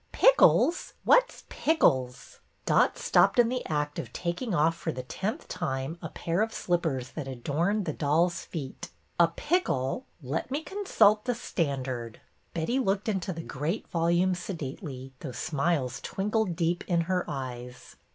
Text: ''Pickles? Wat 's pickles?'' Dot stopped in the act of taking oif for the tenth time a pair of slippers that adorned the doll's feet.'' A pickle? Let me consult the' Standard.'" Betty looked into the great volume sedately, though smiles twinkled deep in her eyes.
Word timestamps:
''Pickles? 0.11 0.95
Wat 1.05 1.31
's 1.31 1.43
pickles?'' 1.47 2.39
Dot 2.65 2.97
stopped 2.97 3.37
in 3.37 3.49
the 3.49 3.63
act 3.67 3.99
of 3.99 4.11
taking 4.11 4.49
oif 4.49 4.73
for 4.73 4.91
the 4.91 5.03
tenth 5.03 5.47
time 5.47 5.99
a 6.01 6.09
pair 6.09 6.41
of 6.41 6.51
slippers 6.51 7.11
that 7.11 7.27
adorned 7.27 7.85
the 7.85 7.93
doll's 7.93 8.41
feet.'' 8.43 8.89
A 9.19 9.27
pickle? 9.27 10.07
Let 10.23 10.49
me 10.49 10.63
consult 10.63 11.25
the' 11.25 11.35
Standard.'" 11.49 12.19
Betty 12.55 12.79
looked 12.79 13.07
into 13.07 13.31
the 13.31 13.43
great 13.43 13.87
volume 13.89 14.33
sedately, 14.33 15.13
though 15.19 15.33
smiles 15.33 16.01
twinkled 16.01 16.55
deep 16.55 16.83
in 16.87 17.01
her 17.01 17.23
eyes. 17.27 17.95